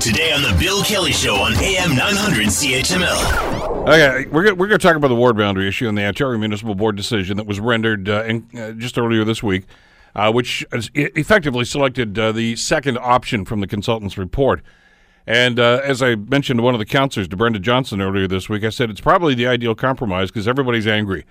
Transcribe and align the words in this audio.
Today 0.00 0.32
on 0.32 0.40
the 0.40 0.56
Bill 0.58 0.82
Kelly 0.82 1.12
Show 1.12 1.34
on 1.34 1.52
AM 1.56 1.94
900 1.94 2.46
CHML. 2.46 3.86
Okay, 3.86 4.26
we're 4.30 4.44
gonna, 4.44 4.54
we're 4.54 4.66
going 4.66 4.80
to 4.80 4.86
talk 4.86 4.96
about 4.96 5.08
the 5.08 5.14
ward 5.14 5.36
boundary 5.36 5.68
issue 5.68 5.86
and 5.88 5.98
the 5.98 6.06
Ontario 6.06 6.38
Municipal 6.38 6.74
Board 6.74 6.96
decision 6.96 7.36
that 7.36 7.46
was 7.46 7.60
rendered 7.60 8.08
uh, 8.08 8.24
in, 8.24 8.46
uh, 8.58 8.72
just 8.72 8.96
earlier 8.96 9.24
this 9.24 9.42
week, 9.42 9.66
uh, 10.14 10.32
which 10.32 10.64
effectively 10.72 11.66
selected 11.66 12.18
uh, 12.18 12.32
the 12.32 12.56
second 12.56 12.96
option 12.96 13.44
from 13.44 13.60
the 13.60 13.66
consultant's 13.66 14.16
report. 14.16 14.62
And 15.26 15.60
uh, 15.60 15.82
as 15.84 16.02
I 16.02 16.14
mentioned 16.14 16.60
to 16.60 16.62
one 16.62 16.74
of 16.74 16.78
the 16.78 16.86
councilors, 16.86 17.28
to 17.28 17.36
Brenda 17.36 17.58
Johnson, 17.58 18.00
earlier 18.00 18.26
this 18.26 18.48
week, 18.48 18.64
I 18.64 18.70
said 18.70 18.88
it's 18.88 19.02
probably 19.02 19.34
the 19.34 19.48
ideal 19.48 19.74
compromise 19.74 20.30
because 20.30 20.48
everybody's 20.48 20.86
angry, 20.86 21.26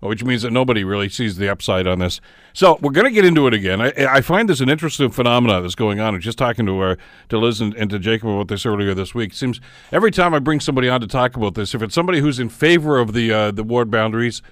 which 0.00 0.24
means 0.24 0.42
that 0.42 0.50
nobody 0.50 0.82
really 0.82 1.08
sees 1.08 1.36
the 1.36 1.48
upside 1.48 1.86
on 1.86 1.98
this. 1.98 2.20
So 2.52 2.78
we're 2.80 2.92
going 2.92 3.06
to 3.06 3.10
get 3.12 3.24
into 3.24 3.46
it 3.46 3.54
again. 3.54 3.80
I, 3.80 3.92
I 3.96 4.20
find 4.20 4.48
this 4.48 4.60
an 4.60 4.68
interesting 4.68 5.10
phenomenon 5.10 5.62
that's 5.62 5.74
going 5.74 6.00
on. 6.00 6.14
And 6.14 6.22
just 6.22 6.38
talking 6.38 6.66
to 6.66 6.80
uh, 6.82 6.96
to 7.28 7.38
Liz 7.38 7.60
and, 7.60 7.74
and 7.74 7.90
to 7.90 7.98
Jacob 7.98 8.28
about 8.28 8.48
this 8.48 8.66
earlier 8.66 8.94
this 8.94 9.14
week, 9.14 9.34
seems 9.34 9.60
every 9.92 10.10
time 10.10 10.34
I 10.34 10.38
bring 10.38 10.60
somebody 10.60 10.88
on 10.88 11.00
to 11.00 11.06
talk 11.06 11.36
about 11.36 11.54
this, 11.54 11.74
if 11.74 11.82
it's 11.82 11.94
somebody 11.94 12.20
who's 12.20 12.38
in 12.38 12.48
favor 12.48 12.98
of 12.98 13.12
the 13.12 13.32
uh, 13.32 13.50
the 13.50 13.64
ward 13.64 13.90
boundaries. 13.90 14.42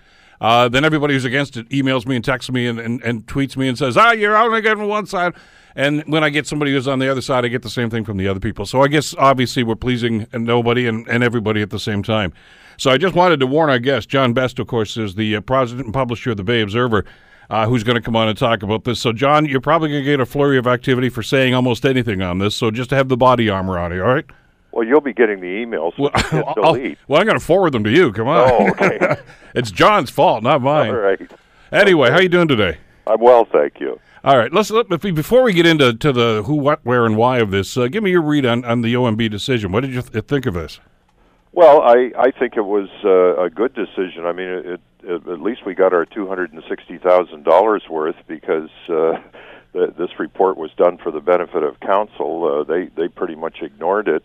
Uh, 0.41 0.69
then 0.69 0.85
everybody 0.85 1.15
who's 1.15 1.25
against 1.25 1.57
it 1.57 1.69
emails 1.71 2.07
me 2.07 2.17
and 2.17 2.25
texts 2.25 2.51
me 2.51 2.67
and, 2.67 2.79
and, 2.79 3.03
and 3.03 3.27
tweets 3.27 3.57
me 3.57 3.69
and 3.69 3.77
says, 3.77 3.97
ah, 3.97 4.13
you're 4.13 4.37
only 4.37 4.61
getting 4.61 4.87
one 4.87 5.07
side. 5.07 5.35
And 5.75 6.03
when 6.07 6.25
I 6.25 6.31
get 6.31 6.47
somebody 6.47 6.73
who's 6.73 6.89
on 6.89 6.99
the 6.99 7.11
other 7.11 7.21
side, 7.21 7.45
I 7.45 7.49
get 7.49 7.63
the 7.63 7.71
same 7.71 7.91
thing 7.91 8.05
from 8.05 8.17
the 8.17 8.27
other 8.29 8.41
people. 8.41 8.67
So 8.67 8.83
I 8.83 8.89
guess 8.89 9.15
obviously 9.17 9.63
we're 9.63 9.77
pleasing 9.77 10.27
nobody 10.33 10.87
and, 10.87 11.07
and 11.09 11.23
everybody 11.23 11.63
at 11.63 11.71
the 11.71 11.79
same 11.79 12.03
time. 12.03 12.33
So 12.79 12.91
I 12.91 12.99
just 12.99 13.15
wanted 13.15 13.41
to 13.41 13.47
warn 13.47 13.71
our 13.71 13.79
guest, 13.79 14.09
John 14.09 14.33
Best, 14.33 14.59
of 14.59 14.67
course, 14.69 14.97
is 14.97 15.15
the 15.15 15.37
uh, 15.37 15.41
president 15.41 15.87
and 15.87 15.95
publisher 15.95 16.31
of 16.31 16.37
the 16.37 16.45
Bay 16.45 16.61
Observer, 16.61 17.05
uh, 17.51 17.67
who's 17.67 17.83
going 17.83 17.97
to 17.97 18.03
come 18.03 18.15
on 18.15 18.29
and 18.29 18.39
talk 18.39 18.63
about 18.63 18.85
this. 18.85 19.01
So, 19.01 19.13
John, 19.13 19.47
you're 19.47 19.61
probably 19.61 19.89
going 19.89 20.05
to 20.05 20.11
get 20.11 20.21
a 20.21 20.27
flurry 20.27 20.59
of 20.59 20.67
activity 20.67 21.09
for 21.09 21.23
saying 21.23 21.55
almost 21.55 21.85
anything 21.85 22.23
on 22.23 22.39
this. 22.39 22.55
So 22.55 22.71
just 22.71 22.91
have 22.91 23.09
the 23.09 23.17
body 23.17 23.49
armor 23.49 23.79
on 23.79 23.93
you, 23.93 24.03
all 24.03 24.15
right? 24.15 24.27
Well, 24.73 24.87
you'll 24.87 25.01
be 25.01 25.13
getting 25.13 25.41
the 25.41 25.47
emails. 25.47 25.99
Well, 25.99 26.11
Well, 26.33 26.55
I'll, 26.65 26.95
well, 27.09 27.21
I'm 27.21 27.27
going 27.27 27.39
to 27.39 27.45
forward 27.45 27.73
them 27.73 27.85
to 27.85 27.91
you. 27.91 28.13
Come 28.13 28.29
on. 28.29 28.51
Oh, 28.51 28.69
okay. 28.71 29.17
it's 29.55 29.71
John's 29.71 30.11
fault, 30.11 30.43
not 30.43 30.61
mine. 30.63 30.91
All 30.91 30.97
right. 30.97 31.21
Anyway, 31.73 32.11
how 32.11 32.17
are 32.17 32.23
you 32.23 32.29
doing 32.29 32.49
today? 32.49 32.79
I'm 33.07 33.21
well, 33.21 33.47
thank 33.51 33.81
you. 33.81 33.99
All 34.25 34.37
right, 34.37 34.53
let's 34.53 34.71
let, 34.71 34.87
if 34.91 35.03
we- 35.05 35.11
before 35.13 35.43
we 35.43 35.53
get 35.53 35.65
into 35.67 35.95
to 35.95 36.13
the 36.13 36.43
who, 36.45 36.57
what, 36.57 36.81
where, 36.85 37.07
and 37.07 37.17
why 37.17 37.39
of 37.39 37.51
this. 37.51 37.77
Uh, 37.77 37.87
give 37.89 38.03
me 38.03 38.11
your 38.11 38.21
read 38.23 38.45
on, 38.45 38.65
on 38.65 38.83
the 38.83 38.93
OMB 38.95 39.31
decision. 39.31 39.73
What 39.73 39.81
did 39.81 39.95
you 39.95 40.03
th- 40.03 40.25
think 40.27 40.45
of 40.47 40.55
this? 40.55 40.81
Well, 41.53 41.81
I, 41.83 42.13
I 42.19 42.31
think 42.31 42.57
it 42.57 42.63
was 42.67 42.89
uh, 43.05 43.43
a 43.43 43.49
good 43.49 43.75
decision. 43.75 44.27
I 44.27 44.33
mean, 44.33 44.49
it, 44.49 44.81
it, 45.03 45.29
at 45.29 45.41
least 45.41 45.65
we 45.65 45.75
got 45.75 45.93
our 45.95 46.05
two 46.05 46.27
hundred 46.27 46.53
and 46.53 46.63
sixty 46.69 46.99
thousand 46.99 47.45
dollars 47.45 47.85
worth 47.89 48.17
because 48.27 48.69
uh, 48.89 49.19
the, 49.73 49.95
this 49.97 50.11
report 50.19 50.57
was 50.57 50.71
done 50.77 50.99
for 50.99 51.11
the 51.11 51.21
benefit 51.21 51.63
of 51.63 51.81
council. 51.81 52.45
Uh, 52.61 52.65
they 52.65 52.87
they 52.97 53.09
pretty 53.09 53.35
much 53.35 53.59
ignored 53.63 54.09
it. 54.09 54.23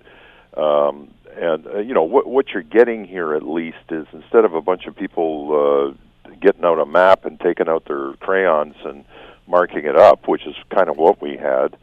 Um, 0.58 1.14
and 1.36 1.66
uh, 1.68 1.80
you 1.80 1.94
know 1.94 2.04
what 2.04 2.28
what 2.28 2.50
you're 2.50 2.62
getting 2.62 3.06
here 3.06 3.34
at 3.34 3.44
least 3.44 3.78
is 3.90 4.06
instead 4.14 4.46
of 4.46 4.54
a 4.54 4.62
bunch 4.62 4.86
of 4.86 4.96
people 4.96 5.96
uh, 5.96 6.30
getting 6.42 6.64
out 6.64 6.80
a 6.80 6.86
map 6.86 7.26
and 7.26 7.40
taking 7.40 7.68
out 7.68 7.86
their 7.86 8.14
crayons 8.14 8.76
and 8.86 9.04
marking 9.48 9.86
it 9.86 9.96
up, 9.96 10.28
which 10.28 10.46
is 10.46 10.56
kind 10.70 10.90
of 10.90 10.98
what 10.98 11.22
we 11.22 11.38
had. 11.38 11.76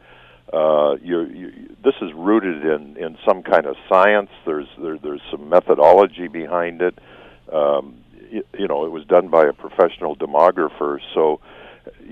Uh, 0.53 0.95
you, 1.01 1.21
you, 1.21 1.75
this 1.83 1.93
is 2.01 2.11
rooted 2.13 2.65
in, 2.65 2.97
in 2.97 3.17
some 3.25 3.41
kind 3.41 3.65
of 3.65 3.75
science. 3.87 4.29
There's 4.45 4.67
there, 4.77 4.97
there's 4.97 5.21
some 5.29 5.49
methodology 5.49 6.27
behind 6.27 6.81
it. 6.81 6.97
Um, 7.51 7.95
you, 8.29 8.43
you 8.57 8.67
know, 8.67 8.85
it 8.85 8.91
was 8.91 9.05
done 9.05 9.29
by 9.29 9.45
a 9.45 9.53
professional 9.53 10.15
demographer, 10.15 10.99
so 11.13 11.39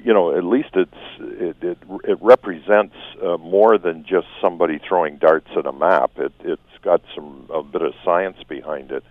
you 0.04 0.14
know 0.14 0.36
at 0.38 0.44
least 0.44 0.70
it's 0.74 0.92
it 1.20 1.58
it, 1.62 1.78
it 2.04 2.18
represents 2.22 2.96
uh, 3.24 3.38
more 3.38 3.78
than 3.78 4.04
just 4.04 4.28
somebody 4.42 4.80
throwing 4.88 5.18
darts 5.18 5.50
at 5.58 5.66
a 5.66 5.72
map. 5.72 6.12
It 6.18 6.34
it's 6.40 6.62
got 6.82 7.02
some 7.16 7.48
a 7.54 7.64
bit 7.64 7.82
of 7.82 7.94
science 8.04 8.38
behind 8.48 8.92
it. 8.92 9.04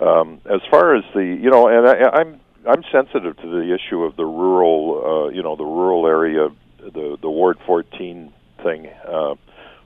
Um, 0.00 0.40
as 0.46 0.60
far 0.70 0.94
as 0.94 1.04
the 1.14 1.24
you 1.24 1.50
know, 1.50 1.68
and 1.68 1.86
I, 1.86 2.20
I'm 2.20 2.40
I'm 2.68 2.82
sensitive 2.92 3.36
to 3.38 3.46
the 3.46 3.74
issue 3.74 4.02
of 4.02 4.16
the 4.16 4.24
rural, 4.24 5.02
uh, 5.04 5.28
you 5.30 5.42
know, 5.42 5.56
the 5.56 5.64
rural 5.64 6.06
area, 6.06 6.48
the 6.78 7.16
the 7.20 7.30
Ward 7.30 7.58
14 7.66 8.32
thing, 8.62 8.88
uh, 9.06 9.34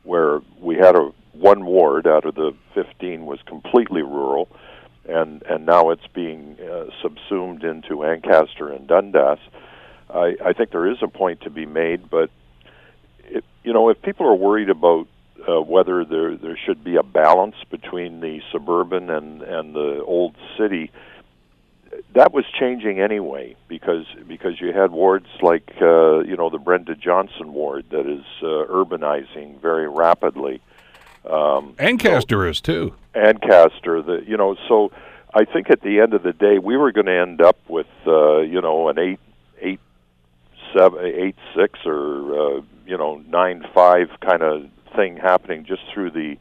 where 0.02 0.40
we 0.60 0.76
had 0.76 0.96
a 0.96 1.10
one 1.32 1.64
ward 1.64 2.06
out 2.06 2.24
of 2.24 2.34
the 2.36 2.54
15 2.74 3.26
was 3.26 3.40
completely 3.46 4.02
rural, 4.02 4.48
and 5.08 5.42
and 5.42 5.66
now 5.66 5.90
it's 5.90 6.06
being 6.14 6.56
uh, 6.60 6.86
subsumed 7.02 7.64
into 7.64 8.04
Ancaster 8.04 8.70
and 8.70 8.86
Dundas. 8.86 9.38
I, 10.14 10.36
I 10.44 10.52
think 10.52 10.70
there 10.70 10.88
is 10.88 10.98
a 11.02 11.08
point 11.08 11.42
to 11.42 11.50
be 11.50 11.66
made, 11.66 12.08
but 12.08 12.30
it, 13.24 13.44
you 13.64 13.72
know, 13.72 13.88
if 13.88 14.00
people 14.02 14.26
are 14.26 14.34
worried 14.34 14.70
about 14.70 15.08
uh, 15.48 15.60
whether 15.60 16.04
there 16.04 16.36
there 16.36 16.56
should 16.56 16.82
be 16.84 16.96
a 16.96 17.02
balance 17.02 17.56
between 17.70 18.20
the 18.20 18.40
suburban 18.52 19.10
and 19.10 19.42
and 19.42 19.74
the 19.74 20.02
old 20.04 20.36
city, 20.56 20.90
that 22.14 22.32
was 22.32 22.44
changing 22.58 23.00
anyway 23.00 23.56
because 23.68 24.06
because 24.26 24.60
you 24.60 24.72
had 24.72 24.92
wards 24.92 25.26
like 25.42 25.70
uh, 25.80 26.20
you 26.20 26.36
know 26.36 26.48
the 26.48 26.58
Brenda 26.58 26.94
Johnson 26.94 27.52
ward 27.52 27.86
that 27.90 28.06
is 28.06 28.24
uh, 28.42 28.72
urbanizing 28.72 29.60
very 29.60 29.88
rapidly. 29.88 30.62
Um, 31.28 31.74
Ancaster 31.78 32.46
is 32.46 32.60
too. 32.60 32.94
Ancaster, 33.14 34.02
the 34.02 34.24
you 34.26 34.36
know, 34.36 34.56
so 34.68 34.92
I 35.32 35.44
think 35.44 35.70
at 35.70 35.80
the 35.80 36.00
end 36.00 36.14
of 36.14 36.22
the 36.22 36.32
day 36.32 36.58
we 36.58 36.76
were 36.76 36.92
going 36.92 37.06
to 37.06 37.18
end 37.18 37.40
up 37.40 37.58
with 37.68 37.86
uh, 38.06 38.38
you 38.38 38.60
know 38.60 38.88
an 38.88 38.98
eight 38.98 39.20
eight 39.60 39.80
seven 40.76 41.04
eight 41.04 41.36
six 41.54 41.78
or 41.86 42.58
uh, 42.58 42.60
you 42.86 42.96
know 42.96 43.22
nine 43.28 43.64
five 43.74 44.08
kind 44.20 44.42
of 44.42 44.66
thing 44.96 45.16
happening 45.16 45.64
just 45.64 45.82
through 45.92 46.10
the 46.10 46.36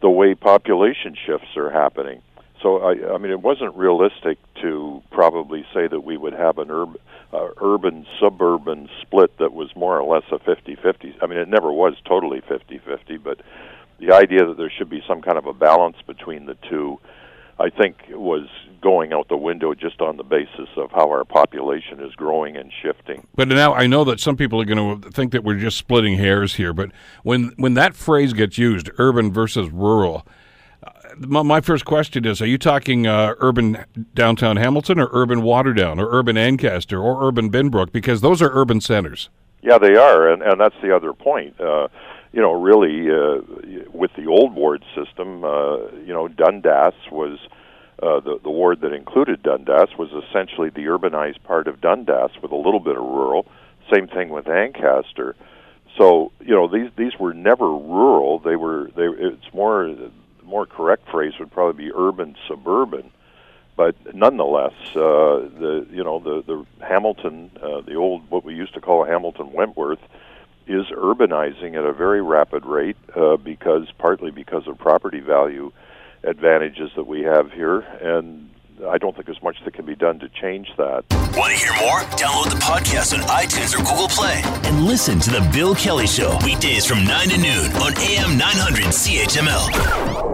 the 0.00 0.10
way 0.10 0.34
population 0.34 1.16
shifts 1.26 1.56
are 1.56 1.70
happening. 1.70 2.20
So 2.62 2.78
I, 2.78 3.14
I 3.14 3.18
mean, 3.18 3.30
it 3.30 3.42
wasn't 3.42 3.74
realistic 3.74 4.38
to 4.62 5.02
probably 5.10 5.66
say 5.74 5.86
that 5.86 6.00
we 6.00 6.16
would 6.16 6.32
have 6.32 6.56
an 6.58 6.70
urban, 6.70 6.96
uh, 7.32 7.48
urban 7.60 8.06
suburban 8.18 8.88
split 9.02 9.36
that 9.38 9.52
was 9.52 9.74
more 9.76 9.98
or 9.98 10.14
less 10.14 10.24
a 10.32 10.38
50-50. 10.38 11.14
I 11.22 11.26
mean, 11.26 11.38
it 11.38 11.48
never 11.48 11.70
was 11.70 11.94
totally 12.06 12.40
50-50, 12.40 13.22
but 13.22 13.40
the 13.98 14.14
idea 14.14 14.46
that 14.46 14.56
there 14.56 14.70
should 14.70 14.88
be 14.88 15.02
some 15.06 15.20
kind 15.20 15.36
of 15.36 15.46
a 15.46 15.52
balance 15.52 15.96
between 16.06 16.46
the 16.46 16.56
two, 16.68 16.98
I 17.58 17.70
think, 17.70 17.96
was 18.10 18.48
going 18.84 19.14
out 19.14 19.28
the 19.28 19.36
window 19.36 19.72
just 19.74 20.00
on 20.02 20.18
the 20.18 20.22
basis 20.22 20.68
of 20.76 20.90
how 20.90 21.08
our 21.08 21.24
population 21.24 22.00
is 22.00 22.14
growing 22.14 22.54
and 22.56 22.70
shifting. 22.82 23.26
But 23.34 23.48
now 23.48 23.72
I 23.72 23.86
know 23.86 24.04
that 24.04 24.20
some 24.20 24.36
people 24.36 24.60
are 24.60 24.66
going 24.66 25.00
to 25.00 25.10
think 25.10 25.32
that 25.32 25.42
we're 25.42 25.58
just 25.58 25.78
splitting 25.78 26.18
hairs 26.18 26.54
here. 26.56 26.74
But 26.74 26.90
when 27.22 27.54
when 27.56 27.74
that 27.74 27.94
phrase 27.94 28.34
gets 28.34 28.58
used, 28.58 28.90
urban 28.98 29.32
versus 29.32 29.70
rural, 29.70 30.26
uh, 30.86 30.90
my, 31.18 31.42
my 31.42 31.60
first 31.62 31.86
question 31.86 32.26
is: 32.26 32.42
Are 32.42 32.46
you 32.46 32.58
talking 32.58 33.06
uh, 33.06 33.34
urban 33.38 33.84
downtown 34.14 34.58
Hamilton, 34.58 35.00
or 35.00 35.08
urban 35.12 35.40
Waterdown, 35.40 35.98
or 35.98 36.08
urban 36.10 36.36
Ancaster, 36.36 37.00
or 37.00 37.26
urban 37.26 37.50
Binbrook? 37.50 37.90
Because 37.90 38.20
those 38.20 38.42
are 38.42 38.50
urban 38.52 38.82
centers. 38.82 39.30
Yeah, 39.62 39.78
they 39.78 39.96
are, 39.96 40.28
and 40.28 40.42
and 40.42 40.60
that's 40.60 40.76
the 40.82 40.94
other 40.94 41.14
point. 41.14 41.58
Uh, 41.58 41.88
you 42.34 42.40
know, 42.40 42.52
really, 42.52 43.08
uh, 43.10 43.86
with 43.92 44.10
the 44.16 44.26
old 44.26 44.54
ward 44.54 44.84
system, 44.94 45.44
uh, 45.44 45.76
you 46.04 46.12
know, 46.12 46.26
Dundas 46.26 46.94
was 47.12 47.38
uh, 48.02 48.20
the 48.20 48.40
the 48.42 48.50
ward 48.50 48.80
that 48.80 48.92
included 48.92 49.42
Dundas 49.42 49.96
was 49.96 50.10
essentially 50.10 50.70
the 50.70 50.86
urbanized 50.86 51.42
part 51.44 51.68
of 51.68 51.80
Dundas 51.80 52.32
with 52.42 52.50
a 52.50 52.56
little 52.56 52.80
bit 52.80 52.96
of 52.96 53.02
rural. 53.02 53.46
Same 53.92 54.08
thing 54.08 54.30
with 54.30 54.48
Ancaster. 54.48 55.36
So 55.96 56.32
you 56.40 56.54
know, 56.54 56.66
these 56.66 56.90
these 56.96 57.12
were 57.20 57.32
never 57.32 57.68
rural. 57.68 58.40
They 58.40 58.56
were 58.56 58.90
they. 58.96 59.04
It's 59.04 59.54
more 59.54 59.86
the 59.86 60.10
more 60.42 60.66
correct 60.66 61.08
phrase 61.10 61.34
would 61.38 61.52
probably 61.52 61.86
be 61.86 61.92
urban 61.94 62.36
suburban 62.48 63.10
but 63.76 63.96
nonetheless, 64.14 64.72
uh, 64.94 65.50
the 65.58 65.86
you 65.90 66.04
know 66.04 66.20
the 66.20 66.42
the 66.46 66.86
Hamilton, 66.86 67.50
uh, 67.60 67.80
the 67.80 67.94
old 67.94 68.30
what 68.30 68.44
we 68.44 68.54
used 68.54 68.74
to 68.74 68.80
call 68.80 69.04
Hamilton 69.04 69.52
Wentworth, 69.52 69.98
is 70.66 70.86
urbanizing 70.96 71.76
at 71.76 71.84
a 71.84 71.92
very 71.92 72.22
rapid 72.22 72.64
rate 72.64 72.96
uh, 73.14 73.36
because 73.36 73.90
partly 73.98 74.30
because 74.30 74.66
of 74.66 74.78
property 74.78 75.20
value 75.20 75.72
advantages 76.22 76.90
that 76.96 77.06
we 77.06 77.22
have 77.22 77.52
here, 77.52 77.80
and 77.80 78.50
I 78.88 78.98
don't 78.98 79.14
think 79.14 79.26
there's 79.26 79.42
much 79.42 79.56
that 79.64 79.74
can 79.74 79.84
be 79.86 79.94
done 79.94 80.18
to 80.20 80.28
change 80.28 80.68
that. 80.76 81.04
Want 81.36 81.52
to 81.52 81.58
hear 81.58 81.72
more? 81.80 82.00
Download 82.16 82.50
the 82.50 82.56
podcast 82.56 83.14
on 83.14 83.20
iTunes 83.28 83.74
or 83.74 83.84
Google 83.84 84.08
Play 84.08 84.42
and 84.64 84.84
listen 84.84 85.20
to 85.20 85.30
The 85.30 85.48
Bill 85.52 85.74
Kelly 85.74 86.06
Show 86.06 86.36
weekdays 86.44 86.86
from 86.86 87.04
9 87.04 87.28
to 87.28 87.36
noon 87.38 87.72
on 87.76 87.96
AM 87.98 88.38
900 88.38 88.86
CHML. 88.86 90.33